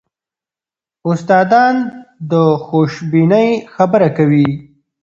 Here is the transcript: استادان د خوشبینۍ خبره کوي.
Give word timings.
استادان 1.09 1.75
د 2.31 2.33
خوشبینۍ 2.65 3.49
خبره 3.73 4.09
کوي. 4.17 4.47